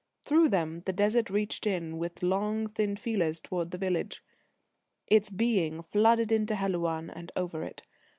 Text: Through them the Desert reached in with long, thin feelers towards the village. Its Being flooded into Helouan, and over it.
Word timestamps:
Through 0.23 0.49
them 0.49 0.81
the 0.87 0.93
Desert 0.93 1.29
reached 1.29 1.67
in 1.67 1.99
with 1.99 2.23
long, 2.23 2.65
thin 2.65 2.95
feelers 2.95 3.39
towards 3.39 3.69
the 3.69 3.77
village. 3.77 4.23
Its 5.05 5.29
Being 5.29 5.83
flooded 5.83 6.31
into 6.31 6.55
Helouan, 6.55 7.11
and 7.11 7.31
over 7.35 7.61
it. 7.63 7.83